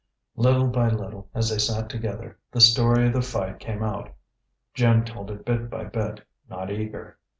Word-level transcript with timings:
Little 0.35 0.67
by 0.67 0.89
little, 0.89 1.29
as 1.35 1.51
they 1.51 1.59
sat 1.59 1.87
together, 1.87 2.39
the 2.51 2.59
story 2.59 3.05
of 3.05 3.13
the 3.13 3.21
fight 3.21 3.59
came 3.59 3.83
out. 3.83 4.11
Jim 4.73 5.05
told 5.05 5.29
it 5.29 5.45
bit 5.45 5.69
by 5.69 5.83
bit, 5.83 6.21
not 6.49 6.71
eager. 6.71 7.19